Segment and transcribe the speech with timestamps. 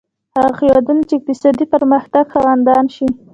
[0.35, 3.07] هغه هېوادونه چې اقتصادي پرمختګ خاوندان شي.